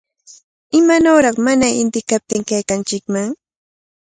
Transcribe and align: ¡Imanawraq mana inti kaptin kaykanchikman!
¡Imanawraq 0.79 1.35
mana 1.45 1.67
inti 1.81 1.99
kaptin 2.09 2.41
kaykanchikman! 2.49 3.29